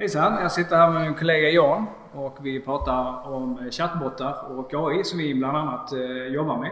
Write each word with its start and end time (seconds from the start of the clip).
Hejsan! 0.00 0.42
Jag 0.42 0.52
sitter 0.52 0.76
här 0.76 0.90
med 0.90 1.02
min 1.02 1.14
kollega 1.14 1.48
Jan 1.48 1.86
och 2.12 2.38
vi 2.42 2.60
pratar 2.60 3.28
om 3.32 3.70
chattbottar 3.70 4.58
och 4.58 4.74
AI 4.74 5.04
som 5.04 5.18
vi 5.18 5.34
bland 5.34 5.56
annat 5.56 5.92
eh, 5.92 6.26
jobbar 6.26 6.58
med. 6.58 6.70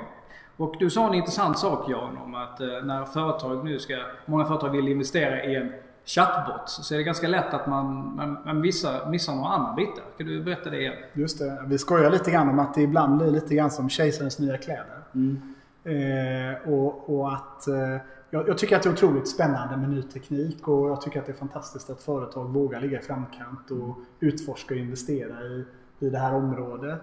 Och 0.57 0.75
du 0.79 0.91
sa 0.91 1.09
en 1.09 1.15
intressant 1.15 1.59
sak 1.59 1.91
Jan 1.91 2.19
om 2.25 2.35
att 2.35 2.61
eh, 2.61 2.67
när 2.67 3.05
företag 3.05 3.65
nu 3.65 3.79
ska, 3.79 3.97
många 4.27 4.45
företag 4.45 4.71
vill 4.71 4.89
investera 4.89 5.45
i 5.45 5.55
en 5.55 5.73
chattbot 6.05 6.69
så 6.69 6.95
är 6.95 6.99
det 6.99 7.05
ganska 7.05 7.29
lätt 7.29 7.55
att 7.55 7.67
man, 7.67 8.17
man, 8.17 8.39
man 8.45 8.61
missar, 8.61 9.11
missar 9.11 9.35
några 9.35 9.49
andra 9.49 9.73
bitar. 9.73 10.05
Kan 10.19 10.27
du 10.27 10.43
berätta 10.43 10.71
det 10.71 10.81
igen? 10.81 10.95
Just 11.13 11.39
det. 11.39 11.63
Vi 11.67 11.79
skojar 11.79 12.11
lite 12.11 12.31
grann 12.31 12.49
om 12.49 12.59
att 12.59 12.75
det 12.75 12.83
ibland 12.83 13.19
blir 13.19 13.31
lite 13.31 13.55
grann 13.55 13.71
som 13.71 13.89
kejsarens 13.89 14.39
nya 14.39 14.59
kläder. 14.59 15.03
Mm. 15.15 15.55
Eh, 15.85 16.73
och, 16.73 17.19
och, 17.19 17.33
att 17.33 17.69
eh, 17.69 17.97
jag, 18.31 18.49
jag, 18.49 18.59
tycker 18.59 18.77
att 18.77 18.83
det 18.83 18.89
är 18.89 18.93
otroligt 18.93 19.29
spännande 19.29 19.77
med 19.77 19.91
ny 19.91 20.03
teknik 20.03 20.69
och 20.69 20.91
jag 20.91 21.01
tycker 21.01 21.21
att 21.21 21.27
det 21.27 21.33
är 21.33 21.37
fantastiskt 21.37 21.91
att 21.91 22.03
företag 22.03 22.45
vågar 22.45 22.81
ligga 22.81 23.01
i 23.01 23.03
framkant 23.03 23.71
och 23.71 23.99
utforska 24.21 24.75
och 24.75 24.81
investera 24.81 25.43
i, 25.43 25.65
i 25.99 26.11
det 26.11 26.19
här 26.19 26.35
området. 26.35 27.03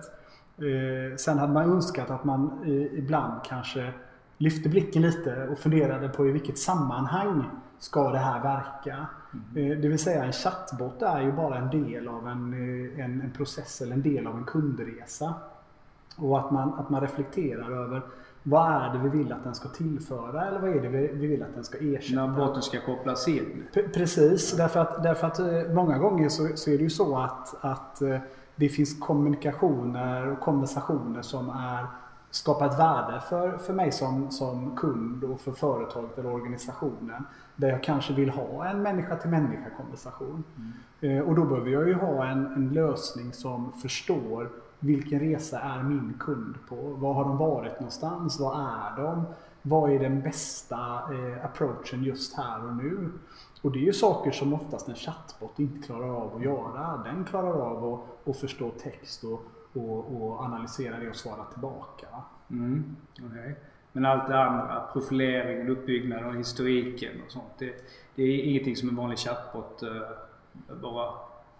Eh, 0.57 1.15
sen 1.17 1.37
hade 1.37 1.53
man 1.53 1.71
önskat 1.71 2.09
att 2.09 2.23
man 2.23 2.63
i, 2.65 2.97
ibland 2.97 3.43
kanske 3.43 3.93
lyfte 4.37 4.69
blicken 4.69 5.01
lite 5.01 5.47
och 5.47 5.59
funderade 5.59 6.09
på 6.09 6.27
i 6.27 6.31
vilket 6.31 6.57
sammanhang 6.57 7.43
ska 7.79 8.11
det 8.11 8.17
här 8.17 8.43
verka? 8.43 9.07
Mm. 9.33 9.71
Eh, 9.71 9.77
det 9.77 9.87
vill 9.87 9.99
säga 9.99 10.23
en 10.23 10.31
chattbot 10.31 11.01
är 11.01 11.21
ju 11.21 11.31
bara 11.31 11.57
en 11.57 11.69
del 11.69 12.07
av 12.07 12.27
en, 12.27 12.53
eh, 12.53 13.05
en, 13.05 13.21
en, 13.21 13.31
process 13.31 13.81
eller 13.81 13.93
en 13.93 14.01
del 14.01 14.27
av 14.27 14.37
en 14.37 14.43
kundresa. 14.43 15.33
Och 16.17 16.39
att 16.39 16.51
man, 16.51 16.73
att 16.73 16.89
man 16.89 17.01
reflekterar 17.01 17.71
över 17.71 18.01
vad 18.47 18.71
är 18.71 18.93
det 18.93 18.99
vi 18.99 19.17
vill 19.17 19.31
att 19.31 19.43
den 19.43 19.55
ska 19.55 19.69
tillföra 19.69 20.47
eller 20.47 20.59
vad 20.59 20.69
är 20.69 20.81
det 20.81 20.89
vi, 20.89 21.07
vi 21.13 21.27
vill 21.27 21.43
att 21.43 21.53
den 21.55 21.63
ska 21.63 21.77
ersätta? 21.77 22.25
När 22.25 22.37
botten 22.37 22.61
ska 22.61 22.81
kopplas 22.81 23.27
in? 23.27 23.63
P 23.73 23.81
precis, 23.93 24.57
därför 24.57 24.79
att, 24.79 25.03
därför 25.03 25.27
att 25.27 25.39
eh, 25.39 25.73
många 25.73 25.97
gånger 25.97 26.29
så, 26.29 26.47
så 26.55 26.71
är 26.71 26.77
det 26.77 26.83
ju 26.83 26.89
så 26.89 27.17
att, 27.17 27.55
att 27.61 28.01
det 28.55 28.69
finns 28.69 28.99
kommunikationer 28.99 30.27
och 30.31 30.39
konversationer 30.39 31.21
som 31.21 31.49
är 31.49 31.85
skapar 32.35 32.65
ett 32.65 32.79
värde 32.79 33.21
för, 33.29 33.57
för 33.57 33.73
mig 33.73 33.91
som, 33.91 34.31
som 34.31 34.75
kund 34.75 35.23
och 35.23 35.41
för 35.41 35.51
företaget 35.51 36.17
eller 36.17 36.33
organisationen. 36.33 37.25
Där 37.55 37.69
jag 37.69 37.83
kanske 37.83 38.13
vill 38.13 38.29
ha 38.29 38.67
en 38.67 38.81
människa 38.81 39.15
till 39.15 39.29
människa 39.29 39.69
konversation. 39.77 40.43
Mm. 40.57 41.17
Eh, 41.17 41.23
och 41.23 41.35
då 41.35 41.45
behöver 41.45 41.69
jag 41.69 41.87
ju 41.87 41.93
ha 41.93 42.25
en, 42.25 42.45
en 42.45 42.69
lösning 42.69 43.33
som 43.33 43.71
förstår 43.71 44.49
vilken 44.79 45.19
resa 45.19 45.59
är 45.59 45.83
min 45.83 46.13
kund 46.19 46.55
på? 46.69 46.75
Var 46.75 47.13
har 47.13 47.23
de 47.23 47.37
varit 47.37 47.79
någonstans? 47.79 48.39
Vad 48.39 48.59
är 48.59 49.03
de? 49.03 49.25
Vad 49.61 49.91
är 49.91 49.99
den 49.99 50.21
bästa 50.21 50.77
eh, 51.11 51.45
approachen 51.45 52.03
just 52.03 52.37
här 52.37 52.65
och 52.65 52.75
nu? 52.75 53.11
Och 53.61 53.71
det 53.71 53.79
är 53.79 53.83
ju 53.85 53.93
saker 53.93 54.31
som 54.31 54.53
oftast 54.53 54.87
en 54.87 54.95
chatbot 54.95 55.59
inte 55.59 55.87
klarar 55.87 56.09
av 56.09 56.35
att 56.35 56.41
göra. 56.41 57.01
Den 57.05 57.25
klarar 57.25 57.61
av 57.61 57.93
att, 57.93 58.29
att 58.29 58.37
förstå 58.37 58.69
text 58.69 59.23
och, 59.23 59.45
och, 59.73 60.21
och 60.21 60.39
analysera 60.39 60.99
det 60.99 61.09
och 61.09 61.15
svara 61.15 61.43
tillbaka. 61.43 62.07
Mm, 62.49 62.95
okay. 63.13 63.53
Men 63.91 64.05
allt 64.05 64.27
det 64.27 64.43
andra, 64.43 64.83
profileringen, 64.93 65.69
uppbyggnaden 65.69 66.29
och 66.29 66.35
historiken 66.35 67.21
och 67.25 67.31
sånt. 67.31 67.53
Det, 67.57 67.73
det 68.15 68.23
är 68.23 68.43
ingenting 68.43 68.75
som 68.75 68.89
en 68.89 68.95
vanlig 68.95 69.17
chatbot 69.19 69.83
uh, 69.83 70.01
bara 70.81 71.13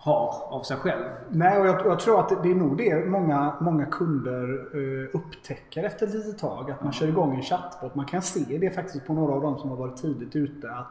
har 0.06 0.44
av 0.50 0.62
sig 0.62 0.78
själv. 0.78 1.04
Nej, 1.30 1.60
och 1.60 1.68
jag, 1.68 1.86
jag, 1.86 2.00
tror 2.00 2.20
att 2.20 2.44
det 2.44 2.52
är 2.52 2.56
nog 2.56 2.78
det 2.78 3.06
många, 3.06 3.54
många 3.60 3.86
kunder 3.86 4.76
uh, 4.76 5.10
upptäcker 5.14 5.84
efter 5.84 6.08
ett 6.08 6.14
litet 6.14 6.40
tag. 6.40 6.72
Att 6.72 6.84
man 6.84 6.94
kör 6.94 7.08
igång 7.08 7.36
en 7.36 7.42
chatbot. 7.42 7.96
Man 7.96 8.06
kan 8.06 8.22
se 8.22 8.58
det 8.58 8.70
faktiskt 8.70 9.06
på 9.06 9.14
några 9.14 9.34
av 9.34 9.42
dem 9.42 9.58
som 9.58 9.70
har 9.70 9.78
varit 9.78 9.98
tidigt 9.98 10.36
ute. 10.36 10.72
att 10.72 10.88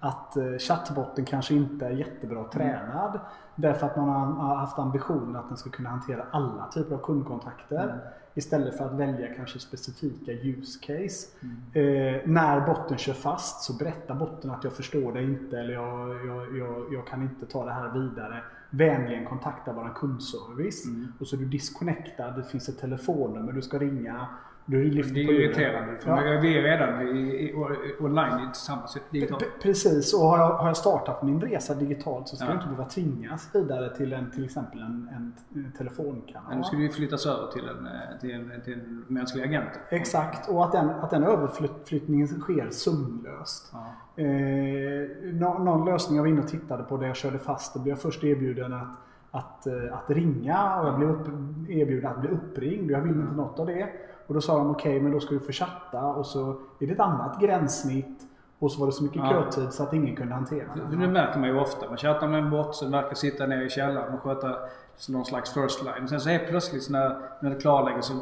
att 0.00 0.36
eh, 0.36 0.58
chattbotten 0.58 1.24
kanske 1.24 1.54
inte 1.54 1.86
är 1.86 1.90
jättebra 1.90 2.38
mm. 2.38 2.50
tränad. 2.50 3.10
Mm. 3.10 3.20
Därför 3.54 3.86
att 3.86 3.96
man 3.96 4.08
har 4.32 4.56
haft 4.56 4.78
ambitionen 4.78 5.36
att 5.36 5.48
den 5.48 5.56
ska 5.56 5.70
kunna 5.70 5.88
hantera 5.88 6.26
alla 6.30 6.68
typer 6.74 6.94
av 6.94 6.98
kundkontakter. 6.98 7.84
Mm. 7.84 7.96
Istället 8.34 8.76
för 8.76 8.84
att 8.84 8.92
välja 8.92 9.34
kanske 9.34 9.58
specifika 9.58 10.32
use 10.32 10.78
case. 10.86 11.28
Mm. 11.42 12.16
Eh, 12.16 12.20
när 12.24 12.66
botten 12.66 12.98
kör 12.98 13.12
fast 13.12 13.62
så 13.62 13.72
berättar 13.72 14.14
botten 14.14 14.50
att 14.50 14.64
jag 14.64 14.72
förstår 14.72 15.12
det 15.12 15.22
inte 15.22 15.58
eller 15.58 15.74
jag, 15.74 16.26
jag, 16.26 16.58
jag, 16.58 16.84
jag 16.92 17.06
kan 17.06 17.22
inte 17.22 17.46
ta 17.46 17.64
det 17.64 17.72
här 17.72 17.88
vidare. 17.88 18.42
Vänligen 18.70 19.24
kontakta 19.24 19.72
vår 19.72 19.94
kundservice. 19.96 20.84
Mm. 20.84 21.12
Och 21.18 21.26
så 21.26 21.36
är 21.36 21.40
du 21.40 21.46
disconnectad, 21.46 22.30
det 22.36 22.44
finns 22.44 22.68
ett 22.68 22.78
telefonnummer 22.78 23.52
du 23.52 23.62
ska 23.62 23.78
ringa. 23.78 24.26
Du 24.70 24.90
det 24.90 25.00
är 25.00 25.32
irriterande. 25.32 25.96
För 25.96 26.10
ja. 26.10 26.40
vi 26.40 26.58
är 26.58 26.62
redan 26.62 27.16
i, 27.16 27.20
i, 27.20 27.54
online 28.00 28.52
tillsammans 28.52 28.96
digitalt. 29.10 29.44
Precis, 29.62 30.14
och 30.14 30.20
har 30.20 30.38
jag, 30.38 30.52
har 30.52 30.66
jag 30.66 30.76
startat 30.76 31.22
min 31.22 31.40
resa 31.40 31.74
digitalt 31.74 32.28
så 32.28 32.36
ska 32.36 32.44
ja. 32.44 32.50
jag 32.50 32.56
inte 32.56 32.68
behöva 32.68 32.88
tvingas 32.88 33.54
vidare 33.54 33.96
till 33.96 34.12
en, 34.12 34.30
till 34.30 34.44
exempel 34.44 34.80
en, 34.80 35.08
en 35.54 35.72
telefonkanal. 35.78 36.44
Men 36.48 36.58
nu 36.58 36.64
ska 36.64 36.76
vi 36.76 36.88
flyttas 36.88 37.26
över 37.26 37.52
till 37.52 37.68
en, 37.68 37.88
till 38.20 38.30
en, 38.30 38.62
till 38.64 38.72
en 38.72 39.04
mänsklig 39.08 39.44
agent. 39.44 39.70
Exakt, 39.90 40.48
och 40.48 40.64
att 40.64 40.72
den, 40.72 40.90
att 40.90 41.10
den 41.10 41.22
överflyttningen 41.22 42.28
sker 42.28 42.70
sömlöst. 42.70 43.72
Ja. 43.72 44.22
Eh, 44.22 45.08
någon, 45.32 45.64
någon 45.64 45.84
lösning 45.84 46.16
jag 46.16 46.22
var 46.22 46.30
inne 46.30 46.40
och 46.40 46.48
tittade 46.48 46.82
på 46.82 46.96
där 46.96 47.06
jag 47.06 47.16
körde 47.16 47.38
fast, 47.38 47.74
då 47.74 47.80
blev 47.80 47.92
jag 47.92 48.02
först 48.02 48.24
erbjuden 48.24 48.72
att 48.72 48.88
att, 49.30 49.66
eh, 49.66 49.74
att 49.92 50.10
ringa 50.10 50.80
och 50.80 50.88
jag 50.88 50.96
blev 50.96 51.10
upp, 51.10 51.26
erbjuden 51.68 52.10
att 52.10 52.20
bli 52.20 52.30
uppringd. 52.30 52.90
Jag 52.90 53.00
ville 53.00 53.20
inte 53.20 53.36
något 53.36 53.58
av 53.58 53.66
det. 53.66 53.88
Och 54.26 54.34
då 54.34 54.40
sa 54.40 54.58
de 54.58 54.70
okej, 54.70 54.90
okay, 54.90 55.02
men 55.02 55.12
då 55.12 55.20
ska 55.20 55.34
vi 55.34 55.40
få 55.40 55.52
chatta 55.52 56.02
och 56.02 56.26
så 56.26 56.50
är 56.80 56.86
det 56.86 56.92
ett 56.92 57.00
annat 57.00 57.40
gränssnitt. 57.40 58.24
Och 58.58 58.72
så 58.72 58.80
var 58.80 58.86
det 58.86 58.92
så 58.92 59.02
mycket 59.02 59.16
ja. 59.16 59.30
kötid 59.30 59.72
så 59.72 59.82
att 59.82 59.92
ingen 59.92 60.16
kunde 60.16 60.34
hantera 60.34 60.74
det. 60.74 60.96
Det 60.96 61.08
märker 61.08 61.38
man 61.38 61.48
ju 61.48 61.60
ofta. 61.60 61.88
Man 61.88 61.96
chattar 61.96 62.28
med 62.28 62.42
en 62.42 62.50
bot 62.50 62.74
som 62.74 62.90
verkar 62.90 63.14
sitta 63.14 63.46
nere 63.46 63.64
i 63.64 63.68
källaren 63.68 64.14
och 64.14 64.22
sköta 64.22 64.56
någon 65.08 65.24
slags 65.24 65.54
first 65.54 65.84
line. 65.84 66.08
Sen 66.08 66.20
så 66.20 66.28
helt 66.28 66.48
plötsligt 66.48 66.90
när, 66.90 67.16
när 67.40 67.50
det 67.50 67.60
klarlägger 67.60 68.00
så 68.00 68.14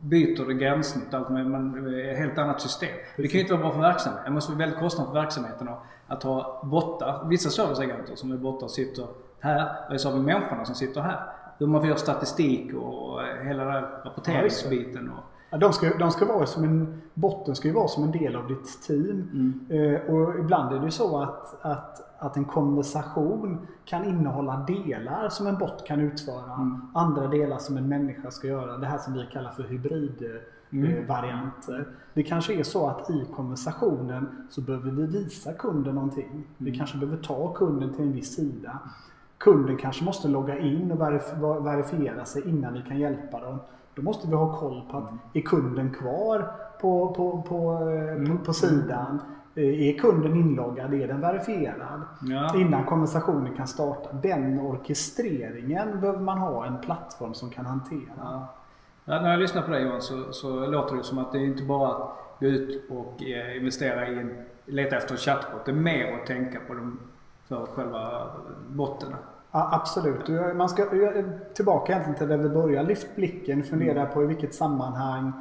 byter 0.00 0.46
det 0.46 0.54
gränssnitt. 0.54 1.14
Allt 1.14 1.28
med, 1.28 1.46
man, 1.46 1.94
ett 1.94 2.18
helt 2.18 2.38
annat 2.38 2.60
system. 2.60 2.88
Precis. 2.88 3.16
Det 3.16 3.28
kan 3.28 3.38
ju 3.38 3.40
inte 3.40 3.54
vara 3.54 3.62
bra 3.62 3.72
för 3.72 3.80
verksamheten. 3.80 4.24
Det 4.24 4.30
måste 4.30 4.52
vara 4.52 4.58
väldigt 4.58 4.78
kostsamt 4.78 5.08
för 5.08 5.14
verksamheten 5.14 5.68
att 6.06 6.22
ha 6.22 6.62
bottar. 6.64 7.24
Vissa 7.28 7.50
serviceagenter 7.50 8.14
som 8.14 8.32
är 8.32 8.36
bottar 8.36 8.68
sitter 8.68 9.06
här 9.46 9.68
och 9.90 10.00
så 10.00 10.10
har 10.10 10.18
vi 10.18 10.24
människorna 10.24 10.64
som 10.64 10.74
sitter 10.74 11.00
här. 11.00 11.20
Hur 11.58 11.66
man 11.66 11.86
får 11.86 11.94
statistik 11.94 12.74
och 12.74 13.20
hela 13.44 13.64
den 13.64 13.72
här 13.72 14.02
rapporteringsbiten. 14.04 15.10
Och, 15.10 15.24
Ja, 15.50 15.58
de, 15.58 15.72
ska, 15.72 15.98
de 15.98 16.10
ska 16.10 16.24
vara 16.24 16.46
som 16.46 16.64
en, 16.64 17.02
botten 17.14 17.54
ska 17.54 17.68
ju 17.68 17.74
vara 17.74 17.88
som 17.88 18.04
en 18.04 18.10
del 18.10 18.36
av 18.36 18.48
ditt 18.48 18.82
team. 18.82 19.30
Mm. 19.32 19.66
Eh, 19.68 20.00
och 20.14 20.38
ibland 20.38 20.74
är 20.74 20.78
det 20.78 20.84
ju 20.84 20.90
så 20.90 21.22
att, 21.22 21.64
att, 21.64 22.22
att 22.22 22.36
en 22.36 22.44
konversation 22.44 23.66
kan 23.84 24.04
innehålla 24.04 24.64
delar 24.66 25.28
som 25.28 25.46
en 25.46 25.58
bot 25.58 25.86
kan 25.86 26.00
utföra. 26.00 26.54
Mm. 26.54 26.80
Andra 26.94 27.26
delar 27.26 27.58
som 27.58 27.76
en 27.76 27.88
människa 27.88 28.30
ska 28.30 28.46
göra. 28.46 28.76
Det 28.76 28.86
här 28.86 28.98
som 28.98 29.12
vi 29.12 29.26
kallar 29.32 29.50
för 29.50 29.62
hybridvarianter. 29.62 31.74
Mm. 31.74 31.86
Det 32.14 32.22
kanske 32.22 32.54
är 32.54 32.62
så 32.62 32.88
att 32.88 33.10
i 33.10 33.26
konversationen 33.36 34.46
så 34.50 34.60
behöver 34.60 34.90
vi 34.90 35.06
visa 35.06 35.52
kunden 35.52 35.94
någonting. 35.94 36.46
Vi 36.58 36.68
mm. 36.68 36.78
kanske 36.78 36.98
behöver 36.98 37.22
ta 37.22 37.52
kunden 37.52 37.94
till 37.94 38.04
en 38.04 38.12
viss 38.12 38.34
sida. 38.34 38.78
Kunden 39.38 39.76
kanske 39.76 40.04
måste 40.04 40.28
logga 40.28 40.58
in 40.58 40.92
och 40.92 41.00
verifiera 41.66 42.24
sig 42.24 42.48
innan 42.48 42.74
vi 42.74 42.82
kan 42.82 42.98
hjälpa 42.98 43.40
dem. 43.40 43.58
Då 43.94 44.02
måste 44.02 44.28
vi 44.28 44.34
ha 44.34 44.56
koll 44.56 44.82
på 44.90 44.96
att 44.96 45.36
är 45.36 45.40
kunden 45.40 45.94
kvar 45.94 46.50
på, 46.80 47.14
på, 47.14 47.42
på, 47.42 47.88
eh, 47.90 48.12
mm. 48.12 48.38
på, 48.38 48.52
sidan? 48.52 49.20
Eh, 49.54 49.88
är 49.88 49.98
kunden 49.98 50.36
inloggad? 50.36 50.94
Är 50.94 51.08
den 51.08 51.20
verifierad? 51.20 52.02
Ja. 52.20 52.60
Innan 52.60 52.84
konversationen 52.84 53.56
kan 53.56 53.66
starta. 53.66 54.12
Den 54.12 54.60
orkestreringen 54.60 56.00
behöver 56.00 56.20
man 56.20 56.38
ha 56.38 56.66
en 56.66 56.80
plattform 56.80 57.34
som 57.34 57.50
kan 57.50 57.66
hantera. 57.66 58.12
Ja. 58.16 58.54
Ja, 59.08 59.20
när 59.20 59.30
jag 59.30 59.40
lyssnar 59.40 59.62
på 59.62 59.70
dig 59.70 59.82
Johan 59.82 60.02
så, 60.02 60.32
så 60.32 60.66
låter 60.66 60.96
det 60.96 61.02
som 61.02 61.18
att 61.18 61.32
det 61.32 61.38
är 61.38 61.44
inte 61.44 61.62
bara 61.62 61.88
att 61.88 62.16
gå 62.40 62.46
ut 62.46 62.90
och 62.90 63.22
eh, 63.22 63.56
investera 63.56 64.08
i 64.08 64.18
en, 64.18 64.44
leta 64.64 64.96
efter 64.96 65.12
en 65.12 65.18
chatbot. 65.18 65.64
Det 65.64 65.70
är 65.70 65.74
mer 65.76 66.12
att 66.20 66.26
tänka 66.26 66.58
på 66.68 66.74
dem 66.74 66.98
för 67.48 67.66
själva 67.66 68.30
botten. 68.68 69.14
Ja, 69.50 69.68
absolut. 69.72 70.56
Man 70.56 70.68
ska 70.68 70.86
tillbaka 71.54 71.92
egentligen 71.92 72.18
till 72.18 72.28
där 72.28 72.36
vi 72.36 72.48
började. 72.48 72.88
Lyft 72.88 73.16
blicken, 73.16 73.64
fundera 73.64 74.00
mm. 74.00 74.14
på 74.14 74.22
i 74.22 74.26
vilket 74.26 74.54
sammanhang, 74.54 75.32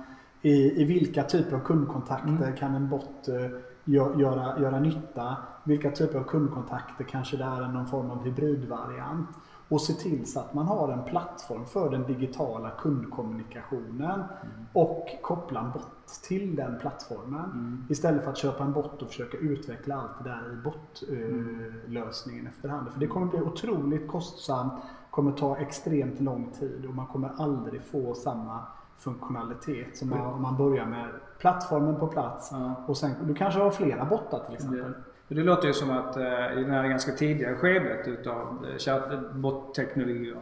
i, 0.41 0.81
i 0.81 0.85
vilka 0.85 1.23
typer 1.23 1.55
av 1.55 1.59
kundkontakter 1.59 2.27
mm. 2.27 2.55
kan 2.55 2.75
en 2.75 2.89
bot 2.89 3.29
uh, 3.29 3.59
göra, 3.85 4.59
göra 4.59 4.79
nytta? 4.79 5.37
Vilka 5.63 5.91
typer 5.91 6.19
av 6.19 6.23
kundkontakter 6.23 7.03
kanske 7.03 7.37
det 7.37 7.43
är 7.43 7.67
någon 7.67 7.87
form 7.87 8.11
av 8.11 8.23
hybridvariant? 8.23 9.29
Och 9.69 9.81
se 9.81 9.93
till 9.93 10.31
så 10.31 10.39
att 10.39 10.53
man 10.53 10.65
har 10.65 10.91
en 10.91 11.03
plattform 11.03 11.65
för 11.65 11.89
den 11.89 12.03
digitala 12.03 12.69
kundkommunikationen 12.69 14.11
mm. 14.11 14.65
och 14.73 15.07
koppla 15.21 15.59
en 15.59 15.71
bot 15.71 16.21
till 16.27 16.55
den 16.55 16.79
plattformen. 16.79 17.43
Mm. 17.43 17.85
Istället 17.89 18.23
för 18.23 18.31
att 18.31 18.37
köpa 18.37 18.63
en 18.63 18.73
bot 18.73 19.01
och 19.01 19.07
försöka 19.07 19.37
utveckla 19.37 19.95
allt 19.95 20.23
det 20.23 20.29
där 20.29 20.53
i 20.53 20.63
botlösningen 20.63 22.41
mm. 22.41 22.53
efterhand. 22.53 22.91
För 22.91 22.99
det 22.99 23.07
kommer 23.07 23.25
bli 23.25 23.41
otroligt 23.41 24.07
kostsamt, 24.07 24.73
kommer 25.11 25.31
ta 25.31 25.57
extremt 25.57 26.19
lång 26.19 26.51
tid 26.59 26.85
och 26.87 26.95
man 26.95 27.07
kommer 27.07 27.31
aldrig 27.37 27.83
få 27.83 28.13
samma 28.13 28.59
funktionalitet. 28.97 29.97
Som 29.97 30.09
man, 30.09 30.21
om 30.21 30.41
man 30.41 30.57
börjar 30.57 30.85
med 30.85 31.09
plattformen 31.39 31.99
på 31.99 32.07
plats 32.07 32.51
och 32.87 32.97
sen, 32.97 33.11
du 33.23 33.33
kanske 33.33 33.59
har 33.59 33.71
flera 33.71 34.05
bottar 34.05 34.45
till 34.45 34.55
exempel. 34.55 34.93
Det, 35.27 35.43
låter 35.43 35.67
ju 35.67 35.73
som 35.73 35.91
att 35.91 36.17
eh, 36.17 36.57
i 36.59 36.63
det 36.63 36.71
här 36.71 36.87
ganska 36.87 37.11
tidiga 37.11 37.55
skedet 37.55 38.07
utav 38.07 38.65
eh, 38.69 38.77
chatbot-teknologier 38.77 40.37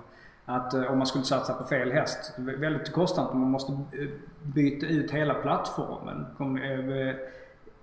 att 0.45 0.73
eh, 0.73 0.91
om 0.91 0.97
man 0.97 1.07
skulle 1.07 1.23
satsa 1.23 1.53
på 1.53 1.63
fel 1.63 1.91
häst, 1.91 2.33
väldigt 2.37 2.91
kostsamt. 2.91 3.33
Man 3.33 3.51
måste 3.51 3.71
eh, 3.71 4.07
byta 4.41 4.85
ut 4.85 5.11
hela 5.11 5.33
plattformen. 5.33 6.25
Eh, 6.39 7.15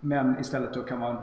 Men 0.01 0.41
istället 0.41 0.75
då 0.75 0.83
kan 0.83 0.99
man 0.99 1.17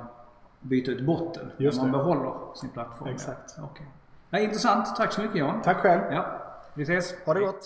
byta 0.62 0.92
ut 0.92 1.02
botten. 1.02 1.52
Just 1.58 1.78
när 1.82 1.88
man 1.88 1.92
det. 1.92 1.98
behåller 1.98 2.34
sin 2.56 2.70
plattform. 2.70 3.10
Exakt. 3.10 3.56
Okej. 3.64 3.86
Ja, 4.30 4.40
intressant. 4.40 4.96
Tack 4.96 5.14
så 5.14 5.22
mycket 5.22 5.38
Jan. 5.38 5.62
Tack 5.62 5.78
själv. 5.78 6.02
Ja, 6.12 6.26
vi 6.74 6.84
ses. 6.84 7.16
Ha 7.26 7.34
det 7.34 7.40
gott. 7.40 7.66